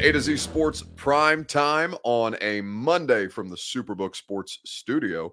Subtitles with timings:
[0.00, 5.32] into A to Z Sports Prime Time on a Monday from the Superbook Sports Studio.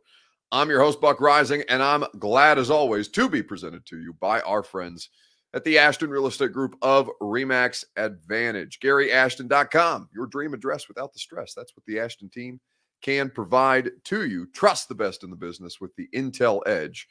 [0.52, 4.14] I'm your host, Buck Reising, and I'm glad as always to be presented to you
[4.20, 5.10] by our friends
[5.54, 8.80] at the Ashton Real Estate Group of Remax Advantage.
[8.82, 11.54] GaryAshton.com, your dream address without the stress.
[11.54, 12.60] That's what the Ashton team
[13.02, 14.48] can provide to you.
[14.48, 17.08] Trust the best in the business with the Intel Edge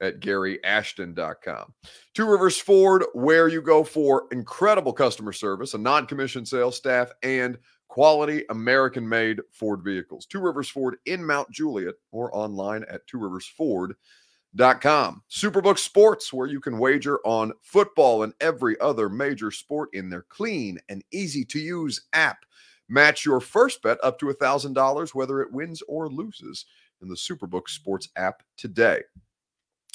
[0.00, 1.74] at GaryAshton.com.
[2.14, 7.10] Two Rivers Ford, where you go for incredible customer service, a non commissioned sales staff,
[7.22, 10.26] and quality American made Ford vehicles.
[10.26, 15.22] Two Rivers Ford in Mount Juliet or online at tworiversford.com.
[15.30, 20.24] Superbook Sports, where you can wager on football and every other major sport in their
[20.28, 22.44] clean and easy to use app.
[22.88, 26.66] Match your first bet up to a $1,000, whether it wins or loses,
[27.02, 29.00] in the Superbook Sports app today.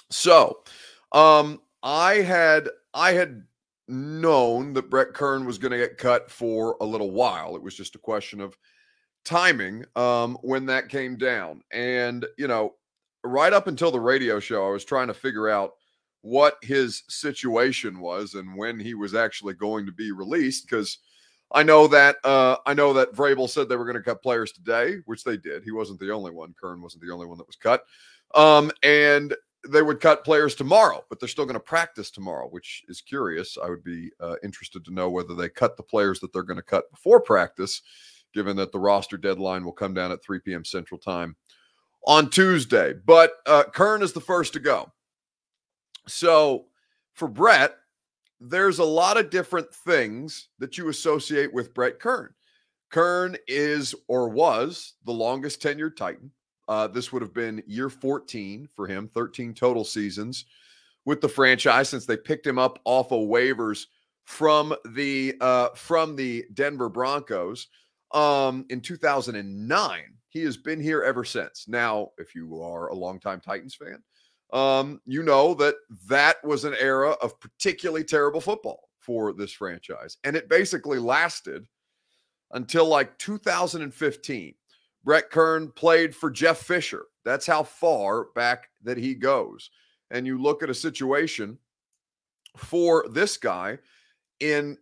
[0.10, 0.60] So,
[1.12, 3.44] um, I had I had
[3.88, 7.56] known that Brett Kern was going to get cut for a little while.
[7.56, 8.58] It was just a question of
[9.24, 11.62] timing um, when that came down.
[11.72, 12.74] And you know,
[13.24, 15.74] right up until the radio show, I was trying to figure out
[16.22, 21.00] what his situation was and when he was actually going to be released because.
[21.52, 24.52] I know that uh, I know that Vrabel said they were going to cut players
[24.52, 25.64] today, which they did.
[25.64, 26.56] He wasn't the only one.
[26.60, 27.84] Kern wasn't the only one that was cut.
[28.34, 29.36] Um, and
[29.70, 33.58] they would cut players tomorrow, but they're still going to practice tomorrow, which is curious.
[33.62, 36.58] I would be uh, interested to know whether they cut the players that they're going
[36.58, 37.82] to cut before practice,
[38.34, 40.66] given that the roster deadline will come down at 3 p.m.
[40.66, 41.36] Central Time
[42.06, 42.94] on Tuesday.
[42.94, 44.92] But uh, Kern is the first to go.
[46.08, 46.66] So
[47.14, 47.76] for Brett,
[48.40, 52.34] there's a lot of different things that you associate with Brett Kern.
[52.92, 56.32] Kern is or was the longest tenured Titan.
[56.68, 60.46] Uh, this would have been year 14 for him, 13 total seasons
[61.06, 63.86] with the franchise since they picked him up off of waivers
[64.26, 67.68] from the uh, from the Denver Broncos
[68.12, 70.02] um, in 2009.
[70.30, 71.68] He has been here ever since.
[71.68, 74.04] Now, if you are a longtime Titans fan,
[74.52, 75.76] um, you know that
[76.08, 81.68] that was an era of particularly terrible football for this franchise, and it basically lasted
[82.52, 84.56] until like 2015
[85.06, 87.06] Brett Kern played for Jeff Fisher.
[87.24, 89.70] That's how far back that he goes.
[90.12, 91.60] And you look at a situation
[92.58, 93.78] for this guy
[94.40, 94.78] in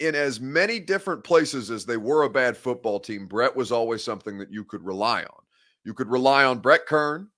[0.00, 4.02] in as many different places as they were a bad football team, Brett was always
[4.02, 5.42] something that you could rely on.
[5.84, 7.28] You could rely on Brett Kern,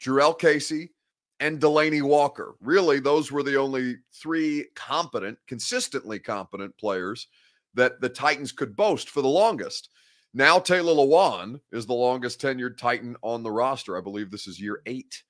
[0.00, 0.94] Jurrell Casey,
[1.40, 2.56] and Delanie Walker.
[2.60, 7.28] Really, those were the only three competent, consistently competent players
[7.74, 9.90] that the Titans could boast for the longest.
[10.36, 13.96] Now Taylor Lewan is the longest tenured Titan on the roster.
[13.96, 15.22] I believe this is year eight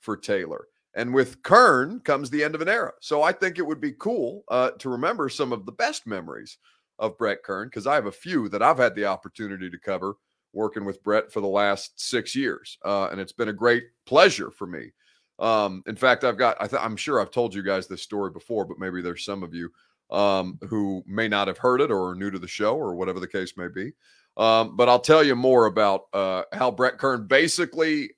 [0.00, 0.66] for Taylor.
[0.96, 2.90] And with Kern comes the end of an era.
[3.00, 6.58] So I think it would be cool uh, to remember some of the best memories
[6.98, 10.14] of Brett Kern because I have a few that I've had the opportunity to cover
[10.52, 12.78] working with Brett for the last six years.
[12.84, 14.90] Uh, and it's been a great pleasure for me.
[15.38, 18.64] Um, in fact, I've got, I I'm sure I've told you guys this story before,
[18.64, 19.70] but maybe there's some of you
[20.10, 23.20] um, who may not have heard it or are new to the show or whatever
[23.20, 23.92] the case may be.
[24.38, 28.10] Um, but I'll tell you more about uh, how Brett Kern basically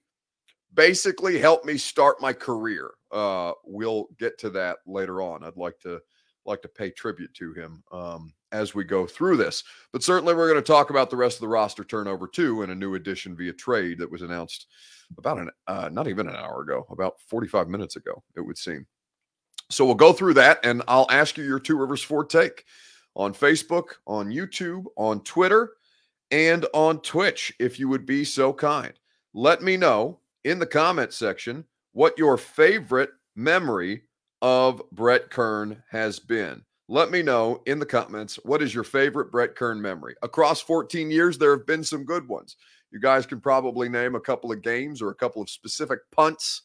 [0.72, 2.90] basically helped me start my career.
[3.10, 5.42] Uh, we'll get to that later on.
[5.42, 6.00] I'd like to
[6.44, 9.64] like to pay tribute to him um, as we go through this.
[9.92, 12.70] But certainly, we're going to talk about the rest of the roster turnover too, and
[12.70, 14.66] a new addition via trade that was announced
[15.18, 18.86] about an uh, not even an hour ago, about 45 minutes ago, it would seem.
[19.70, 22.64] So we'll go through that, and I'll ask you your Two Rivers Ford take
[23.16, 25.70] on Facebook, on YouTube, on Twitter
[26.30, 28.92] and on Twitch, if you would be so kind.
[29.34, 34.02] Let me know in the comment section what your favorite memory
[34.42, 36.62] of Brett Kern has been.
[36.88, 40.16] Let me know in the comments what is your favorite Brett Kern memory.
[40.22, 42.56] Across 14 years, there have been some good ones.
[42.90, 46.62] You guys can probably name a couple of games or a couple of specific punts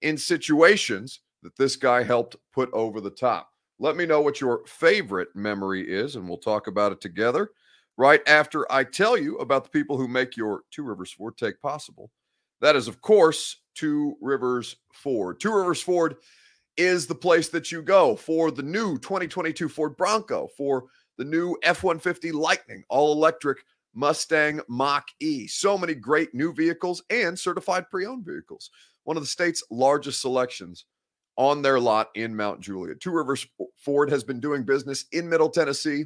[0.00, 3.50] in situations that this guy helped put over the top.
[3.78, 7.50] Let me know what your favorite memory is, and we'll talk about it together
[7.98, 11.60] right after I tell you about the people who make your Two Rivers Ford take
[11.60, 12.10] possible.
[12.62, 15.38] That is, of course, Two Rivers Ford.
[15.38, 16.16] Two Rivers Ford
[16.78, 20.84] is the place that you go for the new 2022 Ford Bronco, for
[21.18, 23.58] the new F 150 Lightning, all electric
[23.94, 25.48] Mustang Mach E.
[25.48, 28.70] So many great new vehicles and certified pre owned vehicles.
[29.02, 30.84] One of the state's largest selections
[31.36, 33.00] on their lot in Mount Juliet.
[33.00, 33.46] Two Rivers
[33.76, 36.04] Ford has been doing business in Middle Tennessee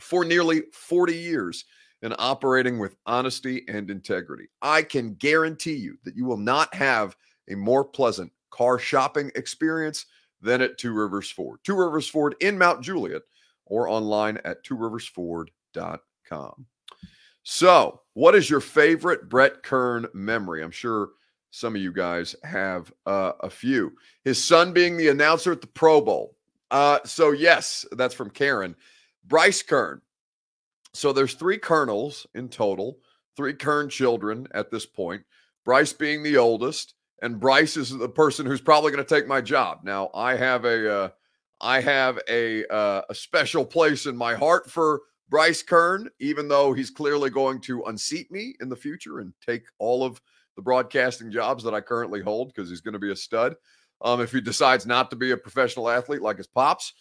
[0.00, 1.64] for nearly 40 years
[2.02, 4.46] and operating with honesty and integrity.
[4.62, 7.16] I can guarantee you that you will not have
[7.50, 10.06] a more pleasant car shopping experience
[10.40, 11.60] than at Two Rivers Ford.
[11.64, 13.22] Two Rivers Ford in Mount Juliet
[13.66, 15.98] or online at tworiversford.com.
[16.28, 16.66] com.
[17.42, 20.62] So, what is your favorite Brett Kern memory?
[20.62, 21.10] I'm sure
[21.50, 23.92] some of you guys have uh, a few.
[24.24, 26.36] His son being the announcer at the Pro Bowl.
[26.70, 28.76] Uh, so, yes, that's from Karen.
[29.24, 30.00] Bryce Kern.
[30.92, 32.98] So, there's three Colonels in total,
[33.36, 35.22] three Kern children at this point.
[35.64, 39.40] Bryce being the oldest, and Bryce is the person who's probably going to take my
[39.40, 39.80] job.
[39.84, 41.08] Now, I have a, uh,
[41.60, 46.72] I have a uh, a special place in my heart for Bryce Kern, even though
[46.72, 50.20] he's clearly going to unseat me in the future and take all of
[50.56, 53.54] the broadcasting jobs that I currently hold because he's going to be a stud
[54.02, 56.94] um, if he decides not to be a professional athlete like his pops.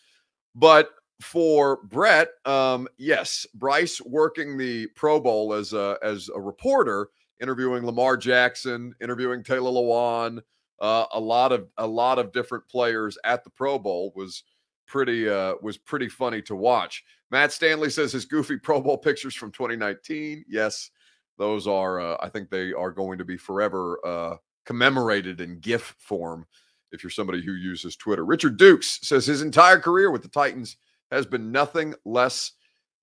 [0.55, 7.09] But for Brett, um, yes, Bryce working the Pro Bowl as a, as a reporter,
[7.41, 10.41] interviewing Lamar Jackson, interviewing Taylor Lewan,
[10.79, 14.43] uh, a lot of a lot of different players at the Pro Bowl was
[14.87, 17.03] pretty uh, was pretty funny to watch.
[17.31, 20.45] Matt Stanley says his goofy Pro Bowl pictures from 2019.
[20.47, 20.91] Yes,
[21.37, 24.35] those are, uh, I think they are going to be forever uh,
[24.65, 26.45] commemorated in GIF form
[26.91, 28.25] if you're somebody who uses Twitter.
[28.25, 30.77] Richard Dukes says his entire career with the Titans
[31.11, 32.53] has been nothing less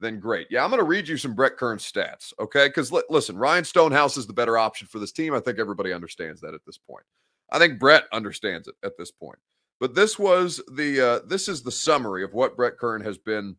[0.00, 0.46] than great.
[0.50, 2.68] Yeah, I'm going to read you some Brett Kern stats, okay?
[2.68, 5.34] Because li- listen, Ryan Stonehouse is the better option for this team.
[5.34, 7.04] I think everybody understands that at this point.
[7.50, 9.38] I think Brett understands it at this point.
[9.78, 13.56] But this was the uh, this is the summary of what Brett Kern has been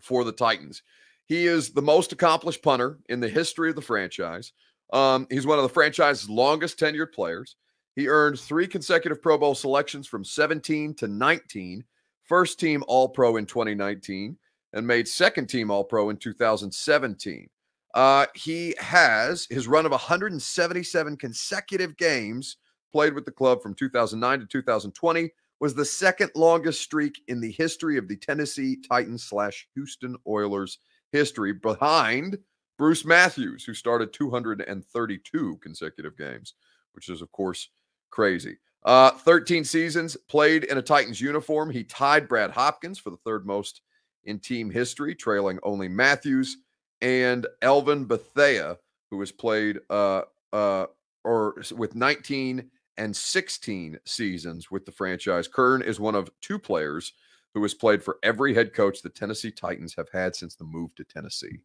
[0.00, 0.82] for the Titans.
[1.26, 4.52] He is the most accomplished punter in the history of the franchise.
[4.92, 7.56] Um, he's one of the franchise's longest tenured players.
[7.94, 11.84] He earned three consecutive Pro Bowl selections from 17 to 19,
[12.28, 14.36] first team All Pro in 2019,
[14.74, 17.48] and made second team All Pro in 2017.
[17.94, 22.58] Uh, he has his run of 177 consecutive games
[22.92, 25.30] played with the club from 2009 to 2020
[25.60, 30.78] was the second longest streak in the history of the Tennessee Titans slash Houston Oilers
[31.10, 32.38] history, behind
[32.76, 36.54] Bruce Matthews, who started 232 consecutive games,
[36.92, 37.70] which is, of course,
[38.10, 38.58] crazy.
[38.88, 41.70] Uh, 13 seasons played in a Titans uniform.
[41.70, 43.82] He tied Brad Hopkins for the third most
[44.24, 46.56] in team history, trailing only Matthews
[47.02, 48.78] and Elvin Bethea,
[49.10, 50.22] who has played uh,
[50.54, 50.86] uh,
[51.22, 55.48] or with 19 and 16 seasons with the franchise.
[55.48, 57.12] Kern is one of two players
[57.52, 60.94] who has played for every head coach the Tennessee Titans have had since the move
[60.94, 61.60] to Tennessee.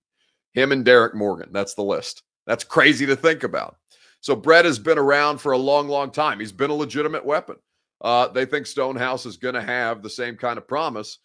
[0.51, 1.51] Him and Derrick Morgan.
[1.53, 2.23] That's the list.
[2.45, 3.77] That's crazy to think about.
[4.23, 6.39] So Brett has been around for a long, long time.
[6.39, 7.57] He's been a legitimate weapon.
[7.99, 11.19] Uh, they think Stonehouse is going to have the same kind of promise.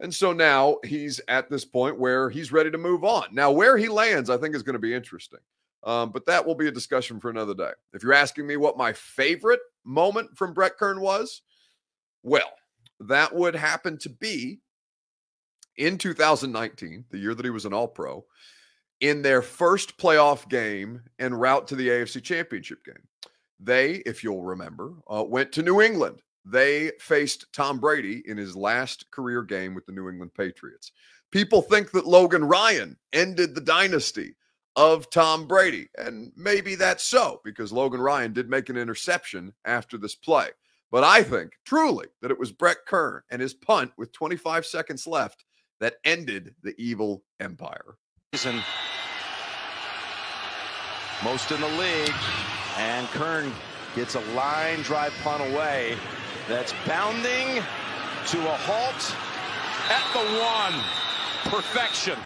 [0.00, 3.24] And so now he's at this point where he's ready to move on.
[3.30, 5.40] Now, where he lands, I think, is going to be interesting.
[5.84, 7.72] Um, but that will be a discussion for another day.
[7.92, 11.42] If you're asking me what my favorite moment from Brett Kern was,
[12.22, 12.52] well,
[13.00, 14.60] that would happen to be
[15.76, 18.24] in 2019, the year that he was an All Pro,
[19.00, 23.02] in their first playoff game en route to the AFC Championship game.
[23.58, 26.22] They, if you'll remember, uh, went to New England.
[26.44, 30.92] They faced Tom Brady in his last career game with the New England Patriots.
[31.30, 34.34] People think that Logan Ryan ended the dynasty
[34.76, 35.88] of Tom Brady.
[35.98, 40.48] And maybe that's so because Logan Ryan did make an interception after this play.
[40.90, 45.06] But I think truly that it was Brett Kern and his punt with 25 seconds
[45.06, 45.44] left
[45.80, 47.96] that ended the evil empire.
[48.32, 48.44] Most
[51.50, 52.14] in the league.
[52.76, 53.52] And Kern
[53.96, 55.96] gets a line drive punt away
[56.46, 57.60] that's bounding
[58.28, 59.16] to a halt
[59.90, 60.74] at the one.
[61.52, 62.16] Perfection.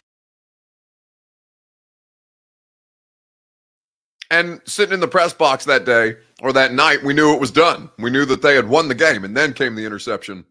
[4.31, 7.51] And sitting in the press box that day or that night, we knew it was
[7.51, 7.89] done.
[7.99, 9.25] We knew that they had won the game.
[9.25, 10.45] And then came the interception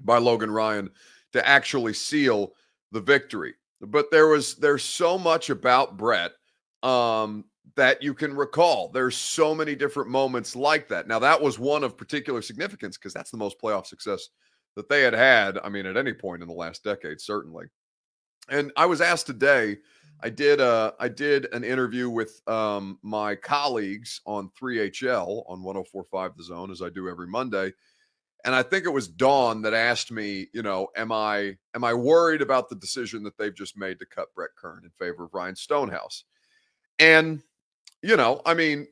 [0.00, 0.90] by Logan Ryan
[1.32, 2.54] to actually seal
[2.90, 3.54] the victory.
[3.86, 6.32] But there was there's so much about Brett
[6.82, 7.44] um,
[7.76, 8.88] that you can recall.
[8.88, 11.08] There's so many different moments like that.
[11.08, 14.28] Now that was one of particular significance because that's the most playoff success
[14.76, 15.58] that they had had.
[15.62, 17.66] I mean, at any point in the last decade, certainly.
[18.48, 19.78] And I was asked today
[20.24, 26.36] I did uh I did an interview with um my colleagues on 3HL on 1045
[26.36, 27.72] The Zone as I do every Monday.
[28.44, 31.94] And I think it was Dawn that asked me, you know, am I am I
[31.94, 35.34] worried about the decision that they've just made to cut Brett Kern in favor of
[35.34, 36.24] Ryan Stonehouse?
[36.98, 37.42] And
[38.02, 38.86] you know, I mean,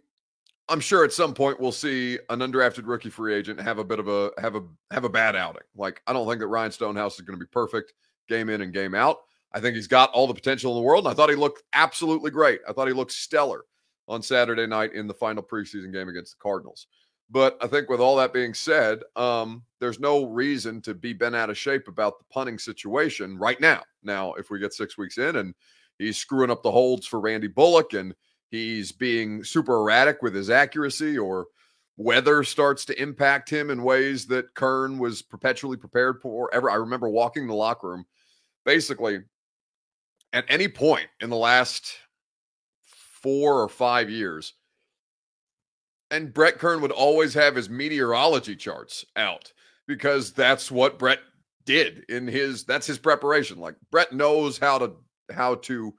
[0.68, 3.98] I'm sure at some point we'll see an undrafted rookie free agent have a bit
[3.98, 5.62] of a have a have a bad outing.
[5.76, 7.92] Like I don't think that Ryan Stonehouse is going to be perfect
[8.28, 9.18] game in and game out.
[9.52, 11.04] I think he's got all the potential in the world.
[11.04, 12.60] And I thought he looked absolutely great.
[12.66, 13.64] I thought he looked stellar
[14.08, 16.86] on Saturday night in the final preseason game against the Cardinals.
[17.32, 21.34] But I think with all that being said, um, there's no reason to be bent
[21.34, 23.82] out of shape about the punting situation right now.
[24.02, 25.54] Now, if we get six weeks in and
[25.98, 28.14] he's screwing up the holds for Randy Bullock and
[28.50, 31.46] he's being super erratic with his accuracy or
[31.96, 36.52] weather starts to impact him in ways that Kern was perpetually prepared for.
[36.54, 38.04] Ever, I remember walking the locker room
[38.66, 39.20] basically
[40.34, 41.94] at any point in the last
[43.22, 44.52] four or five years.
[46.12, 49.50] And Brett Kern would always have his meteorology charts out
[49.88, 51.20] because that's what Brett
[51.64, 53.58] did in his that's his preparation.
[53.58, 54.92] Like Brett knows how to
[55.32, 55.94] how to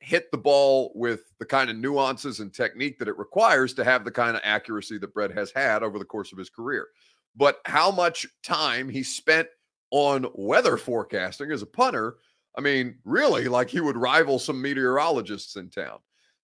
[0.00, 4.04] hit the ball with the kind of nuances and technique that it requires to have
[4.04, 6.88] the kind of accuracy that Brett has had over the course of his career.
[7.36, 9.48] But how much time he spent
[9.90, 12.16] on weather forecasting as a punter,
[12.56, 15.98] I mean, really, like he would rival some meteorologists in town.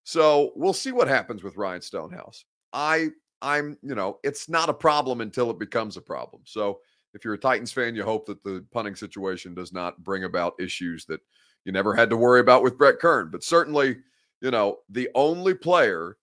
[0.04, 2.45] So we'll see what happens with Ryan Stonehouse.
[2.73, 3.09] I,
[3.43, 6.43] I'm, you know, it's not a problem until it becomes a problem.
[6.45, 6.81] So
[7.15, 10.55] if you're a Titans fan, you hope that the punting situation does not bring about
[10.61, 11.21] issues that
[11.65, 13.31] you never had to worry about with Brett Kern.
[13.31, 13.99] But certainly,
[14.41, 16.17] you know, the only player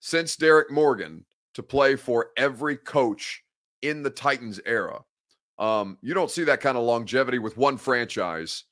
[0.00, 1.24] since Derrick Morgan
[1.54, 3.42] to play for every coach
[3.82, 5.00] in the Titans era.
[5.58, 8.64] Um, you don't see that kind of longevity with one franchise,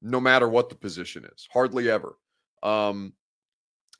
[0.00, 1.46] no matter what the position is.
[1.52, 2.16] Hardly ever.
[2.62, 3.12] Um,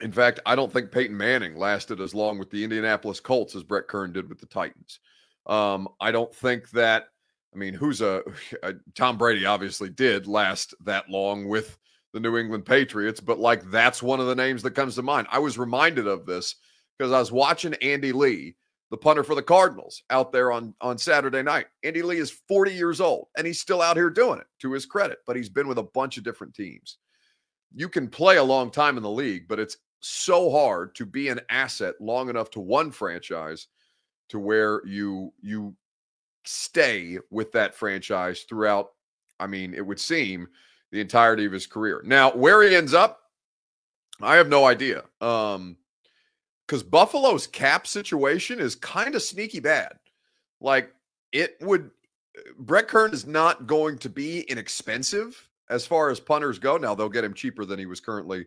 [0.02, 3.62] in fact, I don't think Peyton Manning lasted as long with the Indianapolis Colts as
[3.62, 5.00] Brett Kern did with the Titans.
[5.46, 7.06] Um, I don't think that
[7.54, 8.22] I mean, who's a,
[8.62, 11.78] a, Tom Brady obviously did last that long with
[12.12, 15.26] the New England Patriots, but like that's one of the names that comes to mind.
[15.30, 16.56] I was reminded of this
[16.98, 18.56] because I was watching Andy Lee,
[18.90, 21.66] the punter for the Cardinals, out there on on Saturday night.
[21.82, 24.86] Andy Lee is 40 years old and he's still out here doing it to his
[24.86, 26.98] credit, but he's been with a bunch of different teams.
[27.74, 31.28] You can play a long time in the league, but it's so hard to be
[31.28, 33.68] an asset long enough to one franchise
[34.28, 35.74] to where you you
[36.44, 38.90] stay with that franchise throughout,
[39.38, 40.48] I mean, it would seem
[40.90, 42.02] the entirety of his career.
[42.04, 43.20] Now, where he ends up,
[44.20, 45.04] I have no idea.
[45.20, 45.76] Um,
[46.66, 49.92] because Buffalo's cap situation is kind of sneaky bad.
[50.60, 50.92] Like
[51.32, 51.90] it would
[52.58, 56.78] Brett Kern is not going to be inexpensive as far as punters go.
[56.78, 58.46] Now they'll get him cheaper than he was currently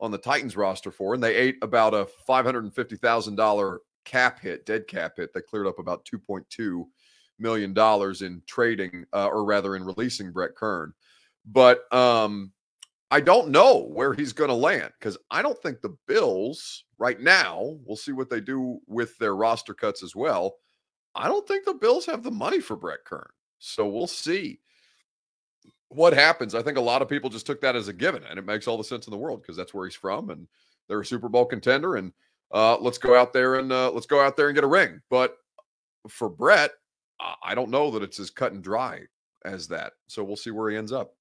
[0.00, 3.36] on the Titans roster for, and they ate about a five hundred and fifty thousand
[3.36, 6.88] dollar cap hit, dead cap hit that cleared up about two point two
[7.38, 10.92] million dollars in trading, uh, or rather in releasing Brett Kern.
[11.46, 12.52] But um,
[13.10, 17.20] I don't know where he's going to land because I don't think the Bills right
[17.20, 17.76] now.
[17.84, 20.56] We'll see what they do with their roster cuts as well.
[21.14, 23.28] I don't think the Bills have the money for Brett Kern,
[23.58, 24.60] so we'll see
[25.88, 26.54] what happens.
[26.54, 28.68] I think a lot of people just took that as a given, and it makes
[28.68, 30.46] all the sense in the world because that's where he's from, and
[30.88, 32.12] they're a Super Bowl contender, and
[32.52, 35.00] uh, let's go out there and uh, let's go out there and get a ring.
[35.10, 35.36] But
[36.08, 36.72] for Brett,
[37.42, 39.02] I don't know that it's as cut and dry
[39.44, 39.94] as that.
[40.06, 41.14] So we'll see where he ends up.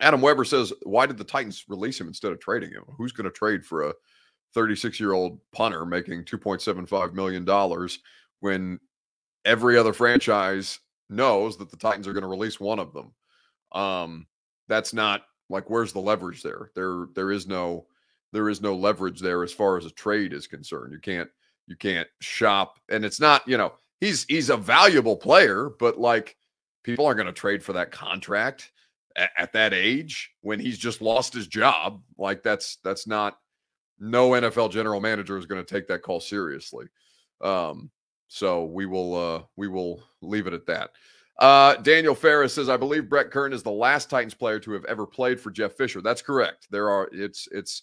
[0.00, 2.84] Adam Weber says, Why did the Titans release him instead of trading him?
[2.96, 3.94] Who's going to trade for a
[4.54, 7.88] 36 year old punter making $2.75 million
[8.40, 8.78] when
[9.44, 10.78] every other franchise
[11.10, 13.12] knows that the Titans are going to release one of them?
[13.72, 14.26] Um,
[14.68, 16.70] that's not like where's the leverage there?
[16.74, 17.86] There, there is no,
[18.32, 20.92] there is no leverage there as far as a trade is concerned.
[20.92, 21.30] You can't,
[21.66, 26.36] you can't shop, and it's not, you know, he's he's a valuable player, but like
[26.82, 28.72] people aren't going to trade for that contract
[29.16, 32.02] at, at, that age when he's just lost his job.
[32.16, 33.38] Like that's that's not
[33.98, 36.86] no NFL general manager is going to take that call seriously.
[37.40, 37.90] Um,
[38.28, 40.90] so we will uh, we will leave it at that.
[41.38, 44.84] Uh, Daniel Ferris says, I believe Brett Kern is the last Titans player to have
[44.86, 46.00] ever played for Jeff Fisher.
[46.00, 46.66] That's correct.
[46.70, 47.82] There are it's it's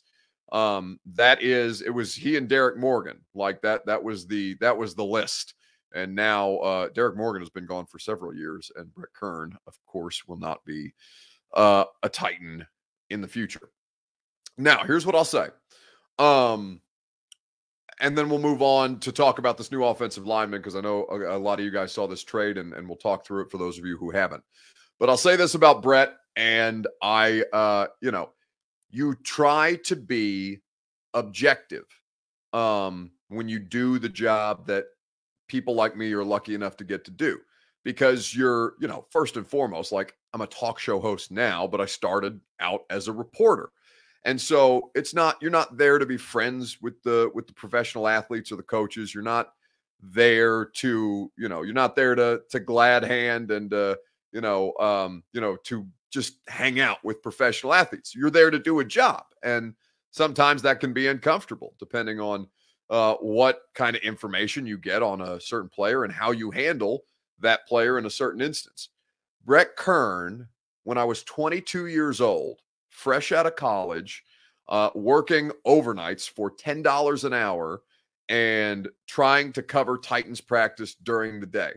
[0.52, 4.78] um that is it was he and Derrick Morgan like that that was the that
[4.78, 5.56] was the list
[5.96, 9.80] and now uh, Derrick Morgan has been gone for several years, and Brett Kern, of
[9.88, 10.94] course, will not be
[11.54, 12.68] uh, a Titan
[13.10, 13.70] in the future.
[14.58, 15.48] Now, here's what I'll say.
[16.20, 16.82] Um,
[18.02, 21.06] and then we'll move on to talk about this new offensive lineman because I know
[21.10, 23.52] a, a, lot of you guys saw this trade, and, and we'll talk through it
[23.52, 24.44] for those of you who haven't.
[25.00, 28.32] But I'll say this about Brett, and I, uh, you know,
[28.90, 30.60] you try to be
[31.14, 31.86] objective
[32.54, 34.86] um, when you do the job that
[35.48, 37.40] people like me are lucky enough to get to do
[37.84, 41.80] because you're, you know, first and foremost, like I'm a talk show host now, but
[41.80, 43.70] I started out as a reporter.
[44.26, 48.08] And so it's not you're not there to be friends with the with the professional
[48.08, 49.14] athletes or the coaches.
[49.14, 49.54] You're not
[50.02, 53.96] there to, you know, you're not there to to glad hand and uh,
[54.32, 58.16] you know, um, you know, to just hang out with professional athletes.
[58.16, 59.24] You're there to do a job.
[59.44, 59.74] And
[60.12, 62.48] sometimes that can be uncomfortable depending on
[62.90, 67.04] uh, what kind of information you get on a certain player and how you handle
[67.40, 68.90] that player in a certain instance.
[69.44, 70.48] Brett Kern,
[70.84, 72.62] when I was 22 years old,
[72.96, 74.24] fresh out of college,
[74.70, 77.82] uh, working overnights for $10 an hour
[78.30, 81.74] and trying to cover Titans practice during the day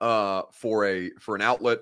[0.00, 1.78] uh, for a for an outlet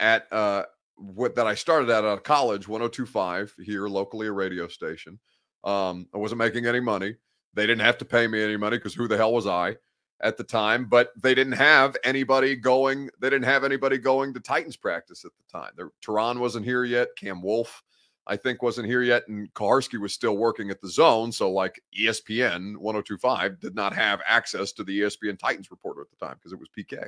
[0.00, 0.64] at uh,
[0.96, 5.18] what that I started at out of college, 1025 here locally, a radio station.
[5.64, 7.16] Um, I wasn't making any money.
[7.54, 9.76] They didn't have to pay me any money because who the hell was I
[10.22, 10.86] at the time?
[10.86, 13.10] But they didn't have anybody going.
[13.20, 15.72] They didn't have anybody going to Titans practice at the time.
[15.76, 17.08] There, Turron wasn't here yet.
[17.16, 17.82] Cam Wolf,
[18.26, 21.32] I think wasn't here yet, and Kuharsky was still working at the zone.
[21.32, 26.24] So, like ESPN 1025 did not have access to the ESPN Titans reporter at the
[26.24, 27.06] time because it was PK.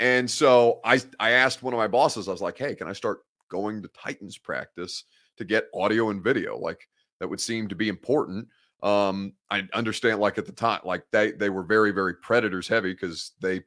[0.00, 2.92] And so I I asked one of my bosses, I was like, hey, can I
[2.92, 5.04] start going to Titans practice
[5.36, 6.58] to get audio and video?
[6.58, 6.88] Like
[7.20, 8.48] that would seem to be important.
[8.84, 12.92] Um, I understand like at the time, like they they were very, very predators heavy
[12.92, 13.62] because they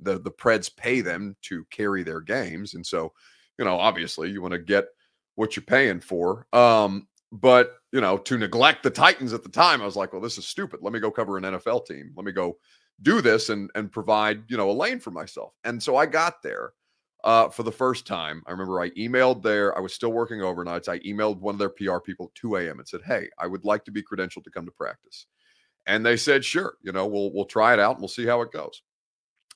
[0.00, 2.74] the the Preds pay them to carry their games.
[2.74, 3.12] And so,
[3.58, 4.86] you know, obviously you want to get
[5.36, 6.46] what you're paying for.
[6.52, 10.20] Um, but you know, to neglect the Titans at the time, I was like, well,
[10.20, 10.80] this is stupid.
[10.82, 12.12] Let me go cover an NFL team.
[12.16, 12.58] Let me go
[13.02, 15.52] do this and and provide you know a lane for myself.
[15.62, 16.72] And so I got there
[17.26, 18.40] uh, for the first time.
[18.46, 19.76] I remember I emailed there.
[19.76, 20.88] I was still working overnights.
[20.88, 22.78] I emailed one of their PR people at 2 a.m.
[22.78, 25.26] and said, "Hey, I would like to be credentialed to come to practice."
[25.86, 26.76] And they said, "Sure.
[26.82, 28.80] You know, we'll we'll try it out and we'll see how it goes."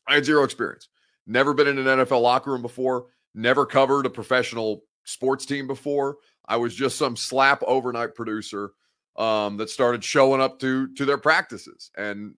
[0.08, 0.88] I had zero experience.
[1.28, 3.06] Never been in an NFL locker room before.
[3.36, 6.16] Never covered a professional sports team before.
[6.48, 8.72] I was just some slap overnight producer
[9.16, 12.34] um, that started showing up to to their practices and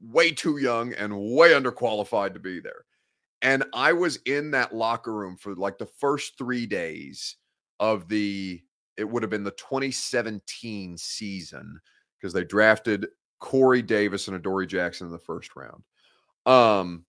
[0.00, 2.86] way too young and way underqualified to be there.
[3.42, 7.36] And I was in that locker room for like the first three days
[7.78, 8.60] of the
[8.96, 11.80] it would have been the 2017 season
[12.18, 13.06] because they drafted
[13.38, 15.82] Corey Davis and Adoree Jackson in the first round.
[16.44, 17.06] Um,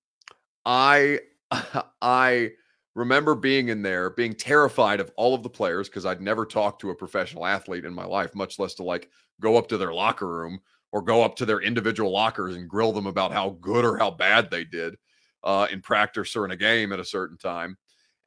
[0.65, 1.19] I
[2.01, 2.51] I
[2.95, 6.81] remember being in there, being terrified of all of the players because I'd never talked
[6.81, 9.09] to a professional athlete in my life, much less to like
[9.41, 10.59] go up to their locker room
[10.93, 14.11] or go up to their individual lockers and grill them about how good or how
[14.11, 14.95] bad they did
[15.43, 17.77] uh, in practice or in a game at a certain time.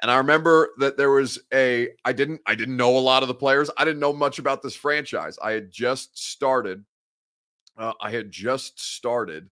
[0.03, 3.29] And I remember that there was a I didn't I didn't know a lot of
[3.29, 3.71] the players.
[3.79, 5.39] I didn't know much about this franchise.
[5.43, 6.85] I had just started.
[7.77, 9.51] Uh, I had just started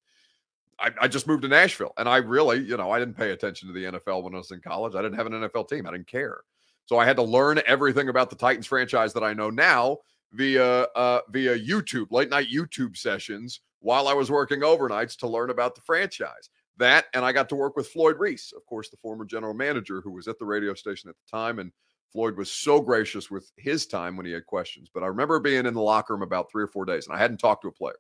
[0.82, 3.68] I, I, just moved to Nashville and I really, you know, I didn't pay attention
[3.68, 4.94] to the NFL when I was in college.
[4.94, 5.86] I didn't have an NFL team.
[5.86, 6.40] I didn't care.
[6.86, 9.98] So I had to learn everything about the Titans franchise that I know now
[10.32, 15.50] via uh, via YouTube, late night YouTube sessions while I was working overnights to learn
[15.50, 16.50] about the franchise.
[16.78, 20.00] That and I got to work with Floyd Reese, of course, the former general manager
[20.00, 21.58] who was at the radio station at the time.
[21.58, 21.70] And
[22.12, 24.90] Floyd was so gracious with his time when he had questions.
[24.92, 27.18] But I remember being in the locker room about three or four days and I
[27.18, 27.96] hadn't talked to a player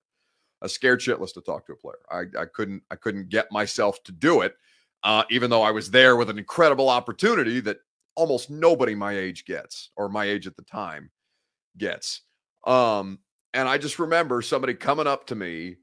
[0.62, 1.98] a scared shitless to talk to a player.
[2.10, 4.54] I, I couldn't I couldn't get myself to do it,
[5.02, 7.78] uh, even though I was there with an incredible opportunity that
[8.14, 11.10] almost nobody my age gets or my age at the time
[11.76, 12.22] gets.
[12.66, 13.18] Um,
[13.54, 15.76] and I just remember somebody coming up to me,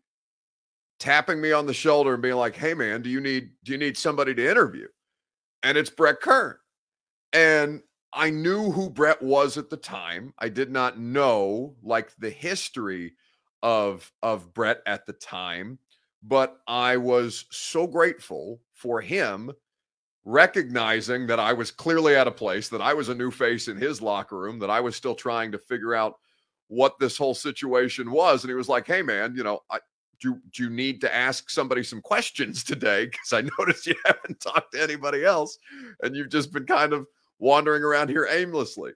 [0.99, 3.77] tapping me on the shoulder and being like, "Hey man, do you need do you
[3.77, 4.87] need somebody to interview?"
[5.63, 6.57] And it's Brett Kern.
[7.33, 7.81] And
[8.13, 10.33] I knew who Brett was at the time.
[10.39, 13.13] I did not know like the history
[13.63, 15.79] of of Brett at the time,
[16.23, 19.51] but I was so grateful for him
[20.25, 23.77] recognizing that I was clearly at a place that I was a new face in
[23.77, 26.15] his locker room, that I was still trying to figure out
[26.67, 28.43] what this whole situation was.
[28.43, 29.79] And he was like, Hey man, you know, I
[30.19, 33.05] do, do you need to ask somebody some questions today?
[33.05, 35.57] Because I noticed you haven't talked to anybody else
[36.03, 37.07] and you've just been kind of
[37.39, 38.91] wandering around here aimlessly.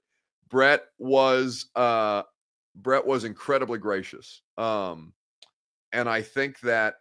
[0.49, 2.23] Brett was uh
[2.75, 4.41] Brett was incredibly gracious.
[4.57, 5.13] Um,
[5.91, 6.95] and I think that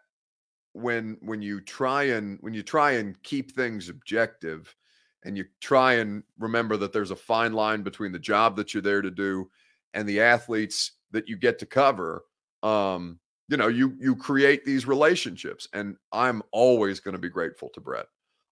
[0.74, 4.74] when when you try and when you try and keep things objective
[5.24, 8.82] and you try and remember that there's a fine line between the job that you're
[8.82, 9.50] there to do
[9.94, 12.24] and the athletes that you get to cover
[12.62, 17.68] um you know you you create these relationships and i'm always going to be grateful
[17.70, 18.07] to brett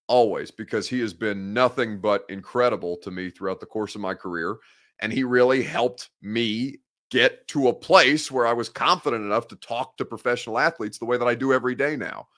[0.09, 4.14] always because he has been nothing but incredible to me throughout the course of my
[4.14, 4.57] career
[5.00, 6.79] and he really helped me
[7.11, 11.05] get to a place where I was confident enough to talk to professional athletes the
[11.05, 12.29] way that I do every day now.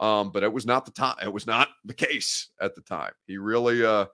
[0.00, 1.16] Um, but it was not the time.
[1.22, 3.12] It was not the case at the time.
[3.26, 4.06] He really, uh,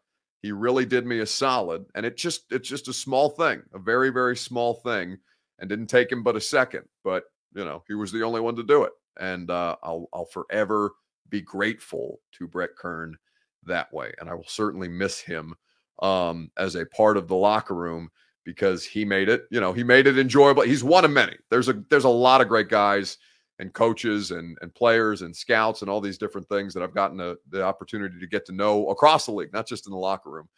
[0.43, 3.79] he really did me a solid, and it just, it's just a small thing, a
[3.79, 5.17] very, very small thing,
[5.59, 6.85] and didn't take him but a second.
[7.03, 7.25] But
[7.55, 10.93] you know, he was the only one to do it, and uh, I'll, I'll forever
[11.29, 13.17] be grateful to Brett Kern
[13.65, 15.55] that way, and I will certainly miss him
[16.03, 18.11] um, as a part of the locker room
[18.45, 20.63] because he made it, you know, he made it enjoyable.
[20.63, 21.37] He's one of many.
[21.51, 23.19] There's a there's a lot of great guys
[23.59, 27.21] and coaches and and players and scouts and all these different things that I've gotten
[27.21, 30.31] a, the opportunity to get to know across the league, not just in the locker
[30.31, 30.49] room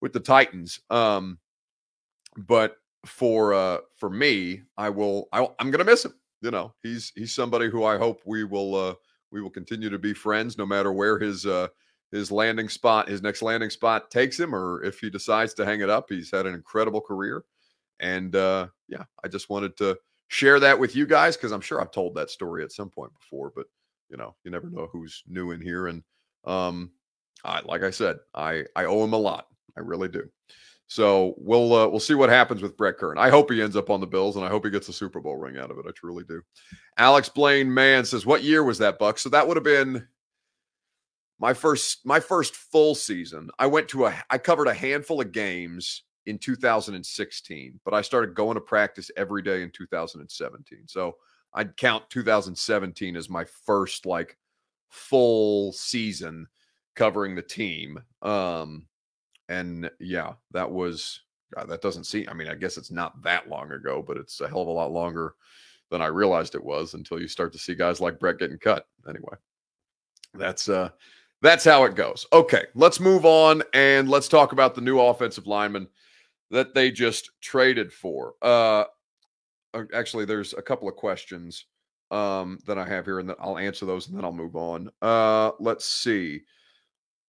[0.00, 0.80] with the Titans.
[0.90, 1.38] Um,
[2.36, 6.14] but for uh for me, I will I, I'm gonna miss him.
[6.40, 8.94] You know, he's he's somebody who I hope we will uh
[9.30, 11.68] we will continue to be friends no matter where his uh
[12.12, 15.80] his landing spot, his next landing spot takes him, or if he decides to hang
[15.80, 16.06] it up.
[16.08, 17.44] He's had an incredible career.
[18.00, 21.80] And uh yeah, I just wanted to share that with you guys because I'm sure
[21.80, 23.66] I've told that story at some point before, but
[24.10, 25.88] you know, you never know who's new in here.
[25.88, 26.02] And
[26.44, 26.90] um
[27.44, 29.46] I like I said, I I owe him a lot.
[29.76, 30.28] I really do.
[30.86, 33.18] So we'll uh, we'll see what happens with Brett Kern.
[33.18, 35.20] I hope he ends up on the Bills, and I hope he gets a Super
[35.20, 35.86] Bowl ring out of it.
[35.88, 36.42] I truly do.
[36.98, 40.06] Alex Blaine Man says, "What year was that, Buck?" So that would have been
[41.38, 43.50] my first my first full season.
[43.58, 48.34] I went to a I covered a handful of games in 2016, but I started
[48.34, 50.84] going to practice every day in 2017.
[50.86, 51.16] So
[51.54, 54.36] I'd count 2017 as my first like
[54.88, 56.46] full season
[56.94, 58.02] covering the team.
[58.22, 58.86] Um,
[59.48, 61.20] and yeah, that was
[61.54, 62.28] God, that doesn't seem.
[62.28, 64.72] I mean, I guess it's not that long ago, but it's a hell of a
[64.72, 65.34] lot longer
[65.90, 68.86] than I realized it was until you start to see guys like Brett getting cut.
[69.08, 69.36] Anyway,
[70.34, 70.90] that's uh
[71.42, 72.26] that's how it goes.
[72.32, 75.86] Okay, let's move on and let's talk about the new offensive lineman
[76.50, 78.34] that they just traded for.
[78.42, 78.84] Uh,
[79.74, 81.66] uh actually, there's a couple of questions
[82.10, 84.90] um that I have here, and I'll answer those and then I'll move on.
[85.02, 86.40] Uh, let's see.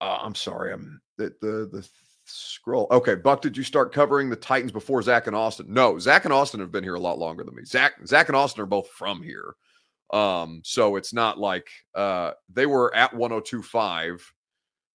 [0.02, 1.88] Uh, I'm sorry, I'm the the the
[2.26, 2.88] scroll.
[2.92, 5.68] Okay, Buck, did you start covering the Titans before Zach and Austin?
[5.70, 7.64] No, Zach and Austin have been here a lot longer than me.
[7.66, 9.56] Zach, Zach and Austin are both from here.
[10.12, 14.34] Um, so it's not like uh they were at 1025.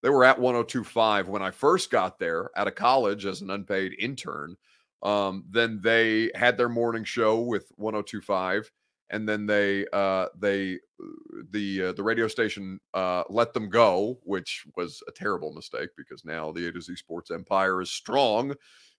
[0.02, 3.94] They were at 1025 when I first got there out of college as an unpaid
[3.98, 4.56] intern.
[5.02, 8.70] Um, then they had their morning show with 1025
[9.10, 10.78] and then they uh, they
[11.50, 16.24] the uh, the radio station uh, let them go, which was a terrible mistake because
[16.24, 18.54] now the A to Z Sports empire is strong,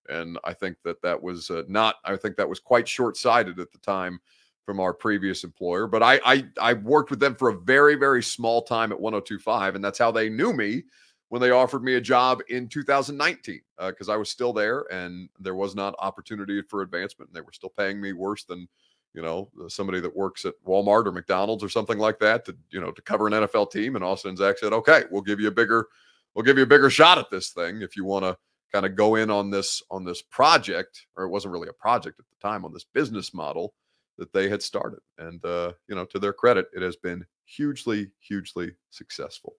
[0.09, 1.95] and I think that that was uh, not.
[2.05, 4.19] I think that was quite short sighted at the time
[4.65, 5.87] from our previous employer.
[5.87, 9.75] But I, I I worked with them for a very very small time at 1025,
[9.75, 10.83] and that's how they knew me
[11.29, 15.29] when they offered me a job in 2019 because uh, I was still there and
[15.39, 17.29] there was not opportunity for advancement.
[17.29, 18.67] And they were still paying me worse than
[19.13, 22.55] you know, uh, somebody that works at Walmart or McDonald's or something like that to,
[22.69, 23.95] you know, to cover an NFL team.
[23.95, 25.87] And Austin and Zach said, okay, we'll give you a bigger,
[26.33, 28.37] we'll give you a bigger shot at this thing if you want to
[28.71, 32.19] kind of go in on this, on this project, or it wasn't really a project
[32.19, 33.73] at the time, on this business model
[34.17, 34.99] that they had started.
[35.17, 39.55] And, uh, you know, to their credit, it has been hugely, hugely successful.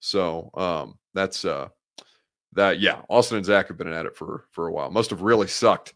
[0.00, 1.68] So um, that's, uh,
[2.54, 4.90] that, yeah, Austin and Zach have been at it for, for a while.
[4.90, 5.94] Must have really sucked,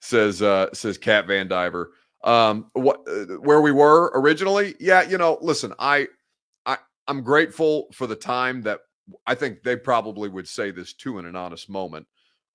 [0.00, 1.92] says, uh, says Cat Van Diver
[2.24, 4.74] um what uh, where we were originally.
[4.80, 6.08] Yeah you know listen i
[6.66, 6.76] i
[7.06, 8.80] i'm grateful for the time that
[9.26, 12.06] i think they probably would say this too in an honest moment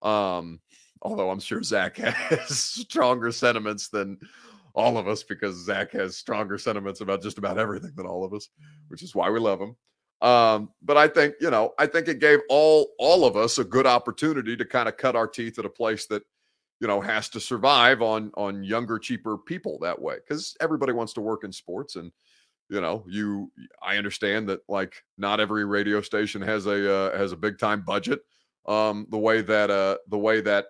[0.01, 0.59] um
[1.01, 4.17] although i'm sure zach has stronger sentiments than
[4.75, 8.33] all of us because zach has stronger sentiments about just about everything than all of
[8.33, 8.49] us
[8.89, 9.75] which is why we love him.
[10.21, 13.63] Um but i think you know i think it gave all all of us a
[13.63, 16.23] good opportunity to kind of cut our teeth at a place that
[16.83, 21.13] you know has to survive on on younger cheaper people that way because everybody wants
[21.13, 22.11] to work in sports and
[22.67, 23.49] you know you
[23.81, 27.81] i understand that like not every radio station has a uh, has a big time
[27.87, 28.19] budget
[28.65, 30.65] um the way that uh the way that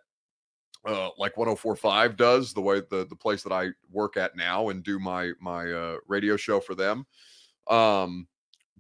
[0.86, 4.84] uh like 1045 does the way the the place that i work at now and
[4.84, 7.08] do my my uh radio show for them
[7.72, 8.28] um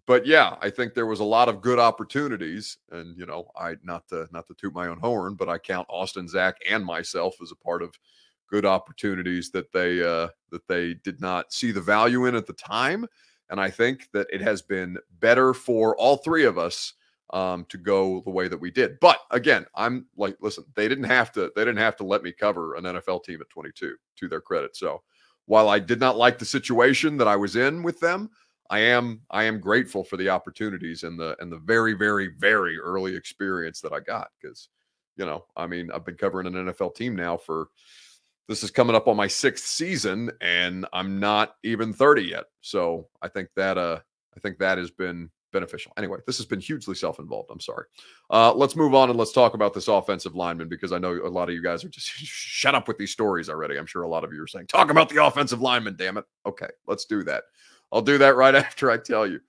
[0.05, 3.75] but yeah, I think there was a lot of good opportunities, and you know, I
[3.83, 7.35] not to not to toot my own horn, but I count Austin, Zach, and myself
[7.41, 7.97] as a part of
[8.49, 12.53] good opportunities that they uh, that they did not see the value in at the
[12.53, 13.05] time,
[13.49, 16.93] and I think that it has been better for all three of us
[17.31, 18.99] um, to go the way that we did.
[18.99, 22.33] But again, I'm like, listen, they didn't have to they didn't have to let me
[22.33, 24.75] cover an NFL team at 22, to their credit.
[24.75, 25.01] So
[25.45, 28.29] while I did not like the situation that I was in with them.
[28.73, 32.79] I am I am grateful for the opportunities and the and the very very very
[32.79, 34.69] early experience that I got because
[35.15, 37.67] you know I mean I've been covering an NFL team now for
[38.47, 42.45] this is coming up on my sixth season and I'm not even 30 yet.
[42.61, 43.99] So I think that uh
[44.35, 45.93] I think that has been beneficial.
[45.95, 47.85] Anyway this has been hugely self-involved I'm sorry.
[48.31, 51.29] Uh let's move on and let's talk about this offensive lineman because I know a
[51.29, 53.77] lot of you guys are just shut up with these stories already.
[53.77, 56.25] I'm sure a lot of you are saying talk about the offensive lineman damn it.
[56.47, 57.43] Okay let's do that
[57.93, 59.39] I'll do that right after I tell you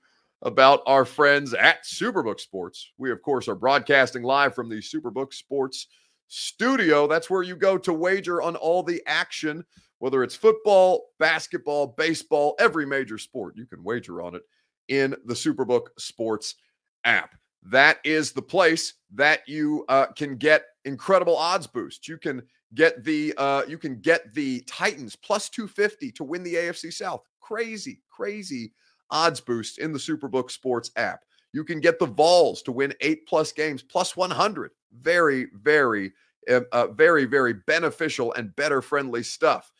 [0.42, 2.92] about our friends at Superbook Sports.
[2.98, 5.88] We, of course, are broadcasting live from the Superbook Sports
[6.28, 7.06] studio.
[7.06, 9.64] That's where you go to wager on all the action,
[9.98, 13.56] whether it's football, basketball, baseball, every major sport.
[13.56, 14.42] You can wager on it
[14.88, 16.56] in the Superbook Sports
[17.04, 17.34] app.
[17.62, 22.06] That is the place that you uh, can get incredible odds boosts.
[22.06, 22.42] You can
[22.74, 27.22] get the uh, you can get the Titans plus 250 to win the AFC South.
[27.44, 28.72] Crazy, crazy
[29.10, 31.24] odds boost in the Superbook Sports app.
[31.52, 34.70] You can get the Vols to win eight plus games plus 100.
[35.02, 36.14] Very, very,
[36.50, 39.70] uh, uh, very, very beneficial and better friendly stuff.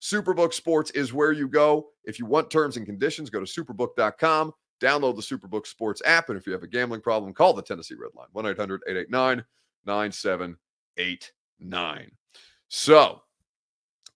[0.00, 1.90] Superbook Sports is where you go.
[2.04, 6.30] If you want terms and conditions, go to superbook.com, download the Superbook Sports app.
[6.30, 9.44] And if you have a gambling problem, call the Tennessee Red Line 1 800 889
[9.84, 12.10] 9789.
[12.68, 13.20] So,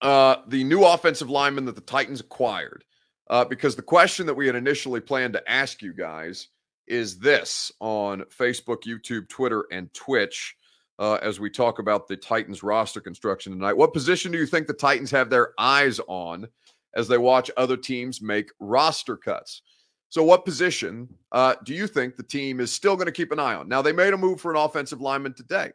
[0.01, 2.83] uh, the new offensive lineman that the Titans acquired,
[3.29, 6.49] uh, because the question that we had initially planned to ask you guys
[6.87, 10.55] is this on Facebook, YouTube, Twitter, and Twitch
[10.99, 13.75] uh, as we talk about the Titans roster construction tonight.
[13.75, 16.47] What position do you think the Titans have their eyes on
[16.95, 19.61] as they watch other teams make roster cuts?
[20.09, 23.39] So, what position uh, do you think the team is still going to keep an
[23.39, 23.67] eye on?
[23.67, 25.71] Now, they made a move for an offensive lineman today,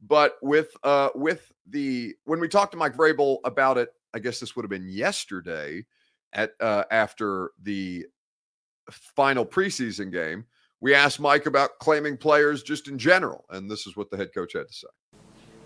[0.00, 4.40] but with uh, with the when we talked to Mike Vrabel about it, I guess
[4.40, 5.84] this would have been yesterday
[6.34, 8.06] at uh, after the
[8.90, 10.44] final preseason game.
[10.80, 14.34] We asked Mike about claiming players just in general, and this is what the head
[14.34, 14.86] coach had to say.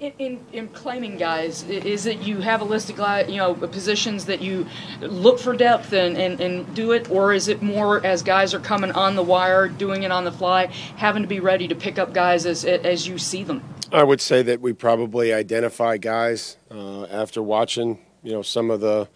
[0.00, 3.52] In, in, in, claiming guys, is it you have a list of guys, you know,
[3.52, 4.64] positions that you
[5.00, 8.60] look for depth and, and, and do it, or is it more as guys are
[8.60, 11.98] coming on the wire, doing it on the fly, having to be ready to pick
[11.98, 13.60] up guys as as you see them?
[13.90, 18.80] I would say that we probably identify guys uh, after watching, you know, some of
[18.80, 19.08] the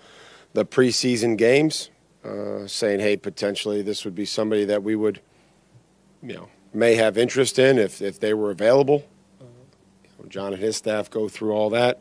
[0.53, 1.91] the preseason games,
[2.25, 5.21] uh, saying, hey, potentially this would be somebody that we would,
[6.23, 9.05] you know, may have interest in if, if they were available.
[9.41, 9.45] Uh,
[10.05, 12.01] you know, John and his staff go through all that.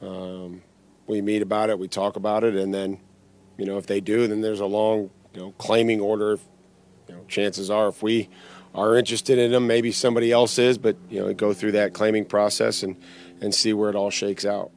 [0.00, 0.62] Um,
[1.06, 2.98] we meet about it, we talk about it, and then,
[3.58, 6.38] you know, if they do, then there's a long, you know, claiming order.
[7.08, 8.28] You know, chances are if we
[8.74, 12.24] are interested in them, maybe somebody else is, but you know, go through that claiming
[12.24, 12.96] process and
[13.40, 14.70] and see where it all shakes out.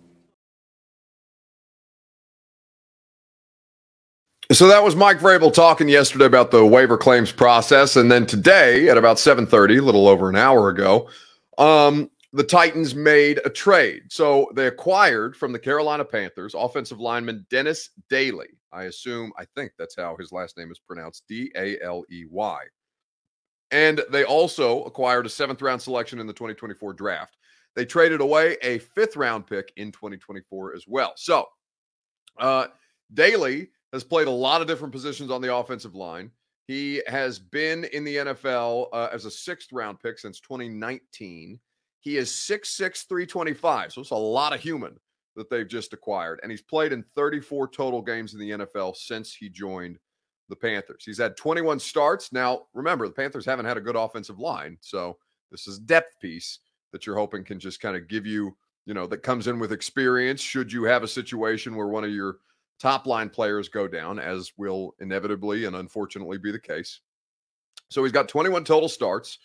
[4.51, 8.89] So that was Mike Vrabel talking yesterday about the waiver claims process, and then today
[8.89, 11.10] at about seven thirty, a little over an hour ago,
[11.58, 14.03] um, the Titans made a trade.
[14.10, 18.49] So they acquired from the Carolina Panthers offensive lineman Dennis Daley.
[18.71, 22.25] I assume, I think that's how his last name is pronounced D A L E
[22.29, 22.60] Y.
[23.71, 27.36] And they also acquired a seventh round selection in the 2024 draft.
[27.75, 31.13] They traded away a fifth round pick in 2024 as well.
[31.15, 31.47] So,
[32.39, 32.67] uh,
[33.12, 36.29] Daley has played a lot of different positions on the offensive line.
[36.67, 41.60] He has been in the NFL uh, as a sixth round pick since 2019.
[41.99, 43.93] He is 6'6, 325.
[43.93, 44.99] So it's a lot of human
[45.36, 46.39] that they've just acquired.
[46.43, 49.97] And he's played in 34 total games in the NFL since he joined
[50.49, 51.03] the Panthers.
[51.05, 52.31] He's had 21 starts.
[52.31, 54.77] Now, remember, the Panthers haven't had a good offensive line.
[54.81, 55.17] So
[55.51, 56.60] this is depth piece
[56.91, 58.55] that you're hoping can just kind of give you,
[58.86, 60.41] you know, that comes in with experience.
[60.41, 62.38] Should you have a situation where one of your
[62.79, 67.01] top line players go down, as will inevitably and unfortunately be the case.
[67.89, 69.39] So he's got 21 total starts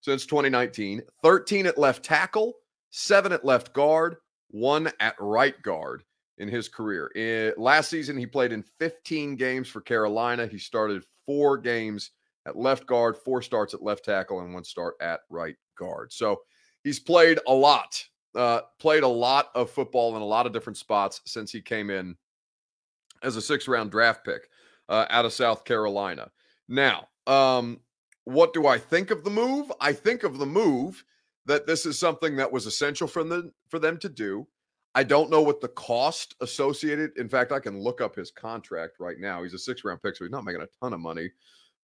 [0.00, 2.54] since 2019, 13 at left tackle,
[2.90, 4.16] seven at left guard,
[4.50, 6.04] one at right guard
[6.38, 7.08] in his career.
[7.16, 10.46] In, last season, he played in 15 games for Carolina.
[10.46, 12.10] He started four games
[12.46, 16.12] at left guard, four starts at left tackle, and one start at right guard.
[16.12, 16.42] So
[16.84, 18.04] he's played a lot,
[18.36, 21.90] uh, played a lot of football in a lot of different spots since he came
[21.90, 22.16] in
[23.22, 24.48] as a six round draft pick
[24.88, 26.30] uh, out of South Carolina.
[26.68, 27.80] Now, um,
[28.24, 29.72] what do I think of the move?
[29.80, 31.04] I think of the move
[31.46, 34.46] that this is something that was essential for them for them to do.
[34.94, 37.16] I don't know what the cost associated.
[37.18, 39.42] In fact, I can look up his contract right now.
[39.42, 41.30] He's a six round pick, so he's not making a ton of money.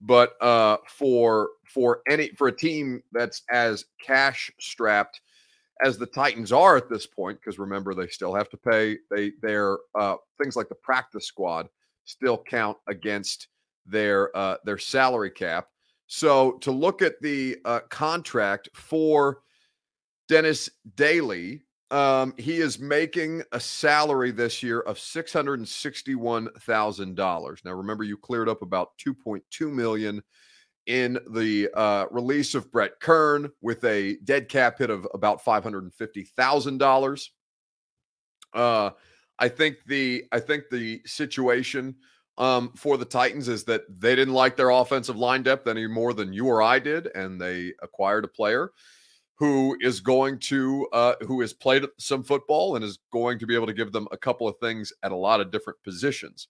[0.00, 5.20] But uh, for for any for a team that's as cash strapped
[5.84, 9.32] as the Titans are at this point, because remember they still have to pay they
[9.42, 11.68] their uh, things like the practice squad
[12.04, 13.48] still count against
[13.86, 15.66] their uh, their salary cap.
[16.06, 19.40] So to look at the uh, contract for
[20.28, 26.48] Dennis Daley, um, he is making a salary this year of six hundred and sixty-one
[26.60, 27.60] thousand dollars.
[27.64, 30.22] Now, remember, you cleared up about two point two million
[30.86, 35.62] in the uh, release of Brett Kern with a dead cap hit of about five
[35.62, 37.30] hundred and fifty thousand uh, dollars.
[39.42, 41.96] I think the I think the situation
[42.38, 46.14] um, for the Titans is that they didn't like their offensive line depth any more
[46.14, 48.70] than you or I did, and they acquired a player
[49.34, 53.54] who is going to uh, who has played some football and is going to be
[53.54, 56.48] able to give them a couple of things at a lot of different positions.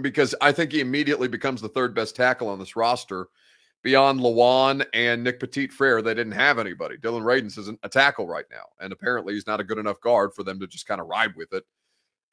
[0.00, 3.28] Because I think he immediately becomes the third best tackle on this roster.
[3.82, 6.98] Beyond Lewan and Nick Petit Frere, they didn't have anybody.
[6.98, 10.34] Dillon Radunz isn't a tackle right now, and apparently he's not a good enough guard
[10.34, 11.64] for them to just kind of ride with it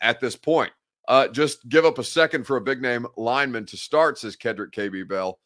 [0.01, 0.73] at this point.
[1.07, 4.71] Uh, just give up a second for a big name lineman to start, says Kedrick
[4.71, 5.39] KB Bell.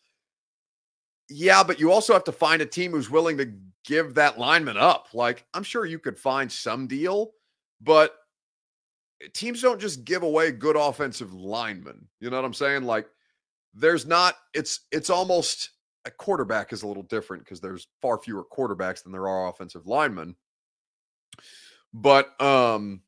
[1.30, 3.54] Yeah, but you also have to find a team who's willing to
[3.86, 5.10] give that lineman up.
[5.13, 7.32] Like, I'm sure you could find some deal,
[7.80, 8.15] but
[9.34, 12.07] teams don't just give away good offensive linemen.
[12.19, 12.84] You know what I'm saying?
[12.84, 13.07] Like,
[13.73, 15.71] there's not, it's, it's almost
[16.05, 19.88] a quarterback is a little different because there's far fewer quarterbacks than there are offensive
[19.88, 20.36] linemen.
[21.93, 23.01] But, um,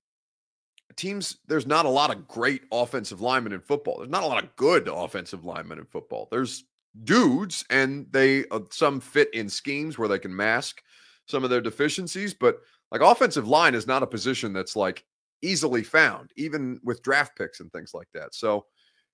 [0.96, 3.98] teams, there's not a lot of great offensive linemen in football.
[3.98, 6.28] There's not a lot of good offensive linemen in football.
[6.32, 6.66] There's
[7.04, 10.82] dudes and they uh, some fit in schemes where they can mask
[11.26, 12.60] some of their deficiencies but
[12.92, 15.04] like offensive line is not a position that's like
[15.44, 18.34] easily found even with draft picks and things like that.
[18.34, 18.66] So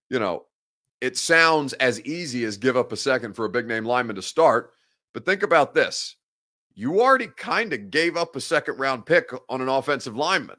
[0.10, 0.46] you know
[1.02, 4.22] it sounds as easy as give up a second for a big name lineman to
[4.22, 4.72] start
[5.14, 6.16] but think about this.
[6.76, 10.58] You already kind of gave up a second round pick on an offensive lineman.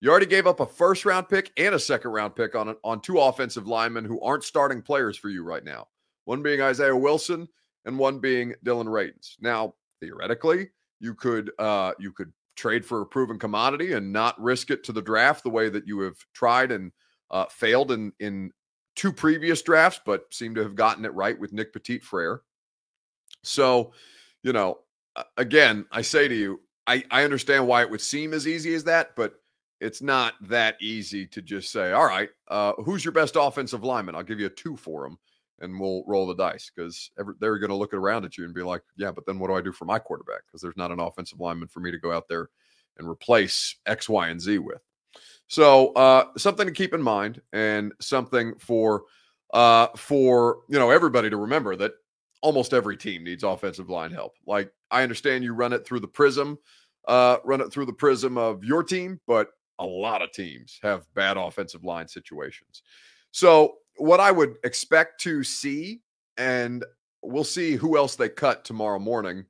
[0.00, 3.00] You already gave up a first round pick and a second round pick on on
[3.00, 5.88] two offensive linemen who aren't starting players for you right now
[6.24, 7.48] one being Isaiah Wilson
[7.84, 9.34] and one being Dillon Radunz.
[9.40, 14.70] Now, theoretically, you could uh, you could trade for a proven commodity and not risk
[14.70, 16.92] it to the draft the way that you have tried and
[17.32, 18.52] uh, failed in in
[18.94, 22.42] two previous drafts, but seem to have gotten it right with Nick Petit Frere.
[23.42, 23.92] So,
[24.44, 24.78] you know,
[25.36, 28.84] again, I say to you, I, I understand why it would seem as easy as
[28.84, 29.34] that, but
[29.80, 34.14] it's not that easy to just say, all right, uh, who's your best offensive lineman?
[34.14, 35.18] I'll give you a two for him
[35.62, 38.62] and we'll roll the dice because they're going to look around at you and be
[38.62, 40.42] like, yeah, but then what do I do for my quarterback?
[40.46, 42.50] Because there's not an offensive lineman for me to go out there
[42.98, 44.82] and replace X, Y, and Z with.
[45.46, 49.04] So uh, something to keep in mind and something for
[49.52, 51.92] uh, for you know everybody to remember that
[52.40, 54.34] almost every team needs offensive line help.
[54.46, 56.58] Like I understand you run it through the prism,
[57.06, 59.48] uh, run it through the prism of your team, but
[59.78, 62.82] a lot of teams have bad offensive line situations.
[63.30, 66.02] So what I would expect to see,
[66.36, 66.84] and
[67.22, 69.44] we'll see who else they cut tomorrow morning.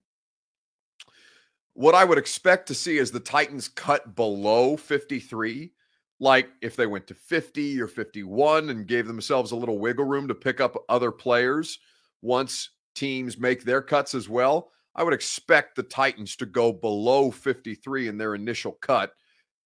[1.74, 5.72] What I would expect to see is the Titans cut below 53.
[6.20, 10.28] Like if they went to 50 or 51 and gave themselves a little wiggle room
[10.28, 11.78] to pick up other players
[12.20, 17.30] once teams make their cuts as well, I would expect the Titans to go below
[17.30, 19.12] 53 in their initial cut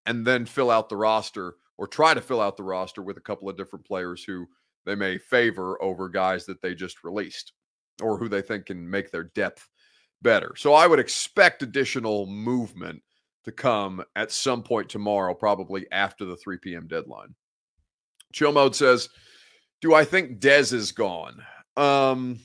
[0.05, 3.21] and then fill out the roster or try to fill out the roster with a
[3.21, 4.47] couple of different players who
[4.87, 7.53] they may favor over guys that they just released
[8.01, 9.67] or who they think can make their depth
[10.21, 10.53] better.
[10.55, 13.01] So I would expect additional movement
[13.43, 16.87] to come at some point tomorrow, probably after the 3 p.m.
[16.87, 17.35] deadline.
[18.33, 19.09] Chill mode says,
[19.81, 21.41] Do I think Dez is gone?
[21.75, 22.39] Um,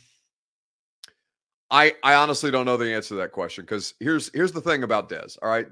[1.71, 4.83] I I honestly don't know the answer to that question because here's here's the thing
[4.83, 5.39] about Dez.
[5.43, 5.67] All right.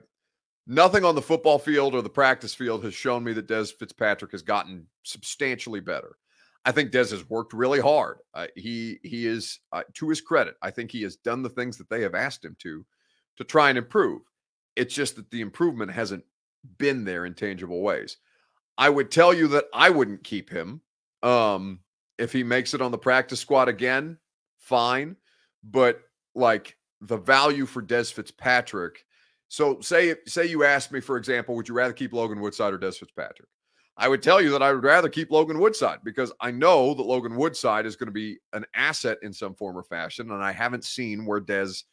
[0.67, 4.33] Nothing on the football field or the practice field has shown me that Dez Fitzpatrick
[4.33, 6.17] has gotten substantially better.
[6.65, 8.19] I think Dez has worked really hard.
[8.35, 10.57] Uh, he he is uh, to his credit.
[10.63, 12.85] I think he has done the things that they have asked him to
[13.39, 14.23] to try and improve.
[14.77, 16.25] It's just that the improvement hasn't
[16.79, 18.19] been there in tangible ways.
[18.77, 20.83] I would tell you that I wouldn't keep him.
[21.23, 21.81] Um,
[22.19, 24.19] if he makes it on the practice squad again,
[24.59, 25.17] fine.
[25.65, 26.01] But
[26.35, 29.05] like the value for Dez Fitzpatrick.
[29.49, 32.79] So say say you asked me, for example, would you rather keep Logan Woodside or
[32.79, 33.49] Dez Fitzpatrick?
[34.01, 37.03] I would tell you that I would rather keep Logan Woodside because I know that
[37.03, 40.31] Logan Woodside is going to be an asset in some form or fashion.
[40.31, 41.85] And I haven't seen where Dez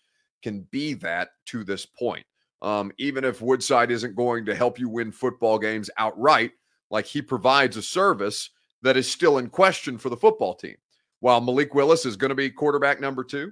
[0.41, 2.25] can be that to this point.
[2.61, 6.51] Um, even if Woodside isn't going to help you win football games outright,
[6.89, 8.51] like he provides a service
[8.83, 10.77] that is still in question for the football team.
[11.19, 13.51] While Malik Willis is going to be quarterback number two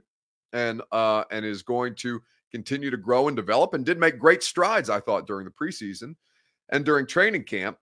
[0.54, 4.44] and uh, and is going to continue to grow and develop and did make great
[4.44, 6.16] strides, I thought, during the preseason
[6.70, 7.78] and during training camp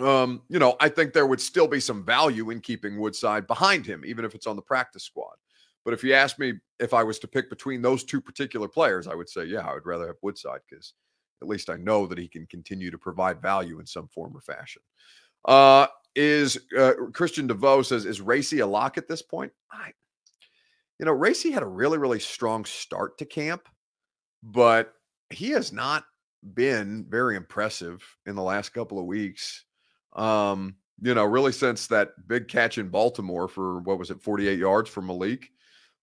[0.00, 3.86] um, you know, I think there would still be some value in keeping Woodside behind
[3.86, 5.34] him, even if it's on the practice squad.
[5.84, 9.06] But if you ask me if I was to pick between those two particular players,
[9.06, 10.94] I would say, yeah, I would rather have Woodside because
[11.42, 14.40] at least I know that he can continue to provide value in some form or
[14.40, 14.82] fashion.
[15.44, 15.86] Uh,
[16.16, 19.52] is uh, Christian DeVoe says, is Racey a lock at this point?
[19.70, 19.92] I,
[20.98, 23.68] you know, Racey had a really, really strong start to camp,
[24.42, 24.94] but
[25.30, 26.04] he has not
[26.54, 29.65] been very impressive in the last couple of weeks.
[30.16, 34.58] Um, you know, really since that big catch in Baltimore for what was it, 48
[34.58, 35.50] yards for Malik.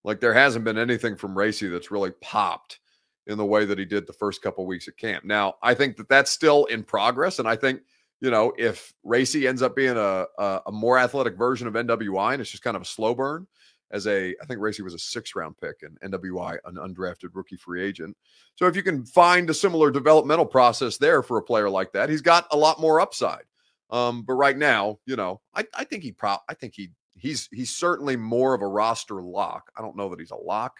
[0.03, 2.80] Like there hasn't been anything from Racey that's really popped.
[3.26, 5.24] in the way that he did the first couple weeks at camp.
[5.24, 7.82] Now, I think that that's still in progress, and I think
[8.22, 12.34] you know if Racey ends up being a, a, a more athletic version of NWI
[12.34, 13.47] and it's just kind of a slow burn
[13.91, 17.55] as a I think Racey was a six round pick and NWI an undrafted rookie
[17.55, 18.18] free agent.
[18.55, 22.09] So if you can find a similar developmental process there for a player like that,
[22.09, 23.43] he's got a lot more upside.
[23.90, 27.48] Um, but right now, you know, I, I think he pro I think he he's
[27.52, 29.72] he's certainly more of a roster lock.
[29.78, 30.78] I don't know that he's a lock,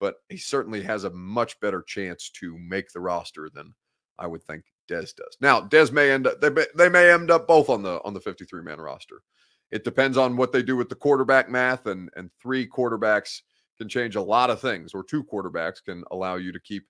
[0.00, 3.74] but he certainly has a much better chance to make the roster than
[4.18, 5.36] I would think Dez does.
[5.40, 8.14] Now, Dez may end up they may, they may end up both on the on
[8.14, 9.22] the 53 man roster.
[9.70, 13.42] It depends on what they do with the quarterback math, and and three quarterbacks
[13.76, 16.84] can change a lot of things, or two quarterbacks can allow you to keep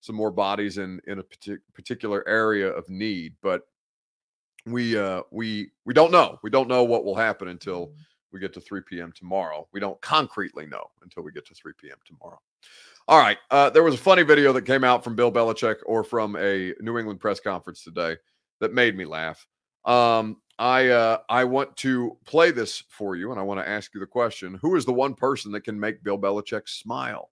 [0.00, 3.34] some more bodies in in a particular area of need.
[3.42, 3.62] But
[4.66, 6.38] we uh we we don't know.
[6.42, 8.00] We don't know what will happen until mm-hmm.
[8.32, 9.12] we get to 3 p.m.
[9.14, 9.66] tomorrow.
[9.72, 11.98] We don't concretely know until we get to 3 p.m.
[12.06, 12.40] tomorrow.
[13.08, 13.38] All right.
[13.50, 16.72] Uh, there was a funny video that came out from Bill Belichick or from a
[16.80, 18.16] New England press conference today
[18.60, 19.46] that made me laugh.
[19.84, 23.92] Um, I uh, I want to play this for you, and I want to ask
[23.94, 27.30] you the question: Who is the one person that can make Bill Belichick smile?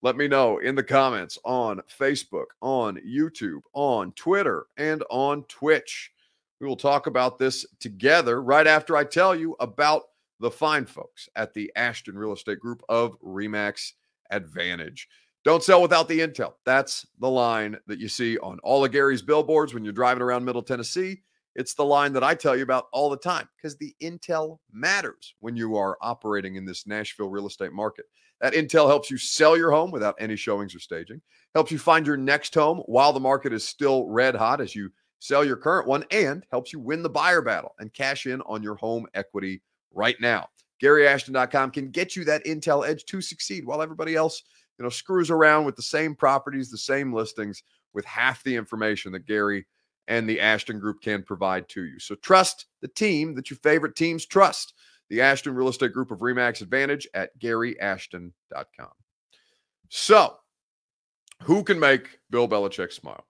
[0.00, 6.12] Let me know in the comments on Facebook, on YouTube, on Twitter, and on Twitch.
[6.60, 10.02] We will talk about this together right after I tell you about
[10.40, 13.92] the fine folks at the Ashton Real Estate Group of Remax
[14.30, 15.08] Advantage.
[15.44, 16.54] Don't sell without the intel.
[16.66, 20.44] That's the line that you see on all of Gary's billboards when you're driving around
[20.44, 21.22] Middle Tennessee.
[21.54, 25.34] It's the line that I tell you about all the time because the intel matters
[25.40, 28.06] when you are operating in this Nashville real estate market.
[28.40, 31.20] That intel helps you sell your home without any showings or staging,
[31.54, 34.90] helps you find your next home while the market is still red hot as you
[35.18, 38.62] sell your current one, and helps you win the buyer battle and cash in on
[38.62, 39.62] your home equity
[39.92, 40.48] right now.
[40.82, 44.42] GaryAshton.com can get you that intel edge to succeed while everybody else,
[44.78, 47.62] you know, screws around with the same properties, the same listings
[47.94, 49.66] with half the information that Gary
[50.06, 51.98] and the Ashton Group can provide to you.
[51.98, 54.74] So trust the team that your favorite teams trust.
[55.10, 58.90] The Ashton Real Estate Group of Remax Advantage at GaryAshton.com.
[59.88, 60.36] So,
[61.44, 63.24] who can make Bill Belichick smile?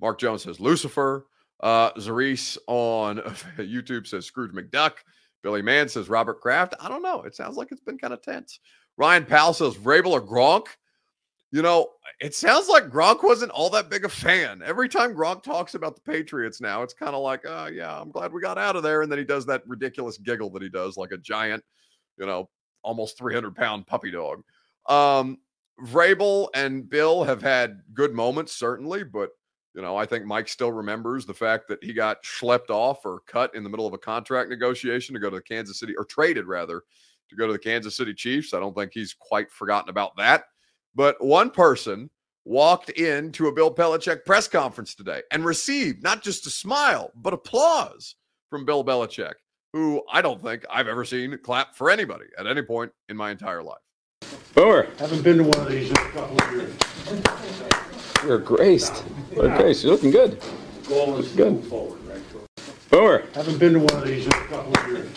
[0.00, 1.26] Mark Jones says Lucifer.
[1.64, 3.16] Uh, Zarice on
[3.58, 4.96] YouTube says Scrooge McDuck.
[5.42, 6.74] Billy Mann says Robert Kraft.
[6.78, 7.22] I don't know.
[7.22, 8.60] It sounds like it's been kind of tense.
[8.98, 10.66] Ryan Powell says Vrabel or Gronk.
[11.52, 11.88] You know,
[12.20, 14.60] it sounds like Gronk wasn't all that big a fan.
[14.62, 18.10] Every time Gronk talks about the Patriots now, it's kind of like, oh, yeah, I'm
[18.10, 19.02] glad we got out of there.
[19.02, 21.64] And then he does that ridiculous giggle that he does, like a giant,
[22.18, 22.50] you know,
[22.82, 24.42] almost 300 pound puppy dog.
[24.86, 25.38] Um,
[25.82, 29.30] Vrabel and Bill have had good moments, certainly, but
[29.74, 33.20] you know, I think Mike still remembers the fact that he got schlepped off or
[33.26, 36.04] cut in the middle of a contract negotiation to go to the Kansas City, or
[36.04, 36.82] traded rather,
[37.28, 38.54] to go to the Kansas City Chiefs.
[38.54, 40.44] I don't think he's quite forgotten about that.
[40.94, 42.08] But one person
[42.44, 47.32] walked into a Bill Belichick press conference today and received not just a smile, but
[47.32, 48.14] applause
[48.50, 49.34] from Bill Belichick,
[49.72, 53.32] who I don't think I've ever seen clap for anybody at any point in my
[53.32, 53.78] entire life.
[54.54, 54.86] Boomer.
[54.98, 57.83] Haven't been to one of these in a couple of years.
[58.24, 59.04] You're graced.
[59.32, 59.84] You're graced.
[59.84, 60.42] You're looking good.
[60.88, 61.52] Goal is good.
[61.52, 62.22] move forward, right?
[62.90, 63.24] Boomer.
[63.34, 65.10] Haven't been to one of these in a couple of years.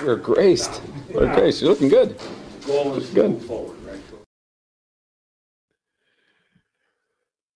[0.00, 0.80] You're graced.
[1.10, 1.60] You're graced.
[1.60, 2.20] You're looking good.
[2.66, 3.30] Goal is good.
[3.30, 3.76] move forward.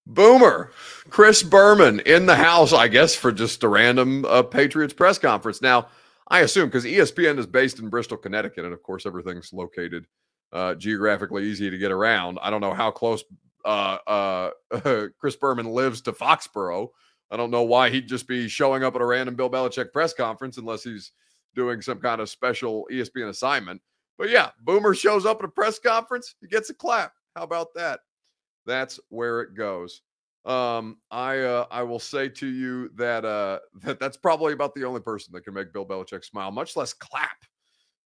[0.07, 0.73] Boomer,
[1.09, 5.63] Chris Berman in the house, I guess, for just a random uh, Patriots press conference.
[5.63, 5.87] Now,
[6.27, 10.07] I assume because ESPN is based in Bristol, Connecticut, and of course, everything's located
[10.53, 12.41] uh, geographically easy to get around.
[12.43, 13.23] I don't know how close
[13.65, 16.89] uh, uh Chris Berman lives to Foxborough.
[17.31, 20.13] I don't know why he'd just be showing up at a random Bill Belichick press
[20.13, 21.13] conference unless he's
[21.55, 23.81] doing some kind of special ESPN assignment.
[24.19, 27.13] But yeah, Boomer shows up at a press conference, he gets a clap.
[27.37, 28.01] How about that?
[28.67, 30.03] That's where it goes.
[30.45, 34.85] Um, I uh, I will say to you that uh, that that's probably about the
[34.85, 37.37] only person that can make Bill Belichick smile, much less clap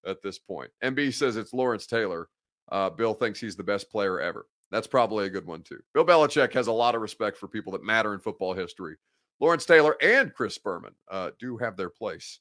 [0.07, 0.71] at this point.
[0.83, 2.29] MB says it's Lawrence Taylor.
[2.71, 4.47] Uh, Bill thinks he's the best player ever.
[4.75, 5.79] That's probably a good one too.
[5.95, 8.97] Bill Belichick has a lot of respect for people that matter in football history.
[9.39, 12.41] Lawrence Taylor and Chris Berman uh, do have their place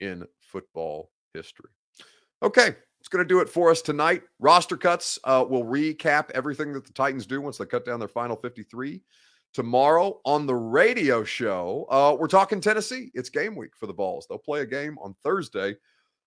[0.00, 1.68] in football history.
[2.42, 4.22] Okay, it's going to do it for us tonight.
[4.38, 5.18] Roster cuts.
[5.24, 9.02] Uh, we'll recap everything that the Titans do once they cut down their final 53.
[9.52, 13.10] Tomorrow on the radio show, uh, we're talking Tennessee.
[13.12, 14.26] It's game week for the Vols.
[14.26, 15.76] They'll play a game on Thursday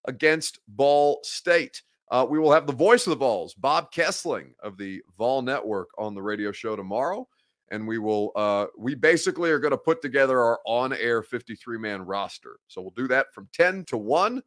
[0.06, 1.82] against Ball State.
[2.10, 5.90] Uh, we will have the voice of the Vols, Bob Kesling of the Vol Network,
[5.98, 7.28] on the radio show tomorrow.
[7.70, 11.78] And we will, uh, we basically are going to put together our on air 53
[11.78, 12.60] man roster.
[12.68, 14.42] So we'll do that from 10 to 1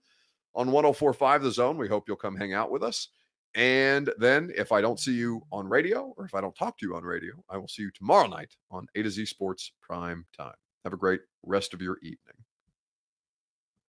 [0.54, 1.76] on 1045 The Zone.
[1.76, 3.08] We hope you'll come hang out with us.
[3.54, 6.86] And then if I don't see you on radio or if I don't talk to
[6.86, 10.24] you on radio, I will see you tomorrow night on A to Z Sports Prime
[10.36, 10.54] Time.
[10.84, 12.39] Have a great rest of your evening.